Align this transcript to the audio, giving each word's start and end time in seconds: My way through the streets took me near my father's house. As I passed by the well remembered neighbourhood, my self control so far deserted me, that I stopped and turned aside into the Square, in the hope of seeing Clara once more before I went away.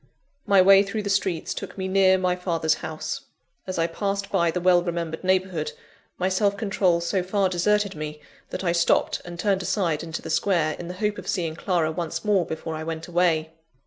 My 0.47 0.63
way 0.63 0.81
through 0.81 1.03
the 1.03 1.11
streets 1.11 1.53
took 1.53 1.77
me 1.77 1.87
near 1.87 2.17
my 2.17 2.35
father's 2.35 2.73
house. 2.81 3.25
As 3.67 3.77
I 3.77 3.85
passed 3.85 4.31
by 4.31 4.49
the 4.49 4.59
well 4.59 4.81
remembered 4.81 5.23
neighbourhood, 5.23 5.73
my 6.17 6.27
self 6.27 6.57
control 6.57 7.01
so 7.01 7.21
far 7.21 7.49
deserted 7.49 7.93
me, 7.95 8.19
that 8.49 8.63
I 8.63 8.71
stopped 8.71 9.21
and 9.25 9.37
turned 9.39 9.61
aside 9.61 10.01
into 10.01 10.23
the 10.23 10.31
Square, 10.31 10.77
in 10.79 10.87
the 10.87 10.95
hope 10.95 11.19
of 11.19 11.27
seeing 11.27 11.55
Clara 11.55 11.91
once 11.91 12.25
more 12.25 12.47
before 12.47 12.73
I 12.73 12.83
went 12.83 13.07
away. 13.07 13.51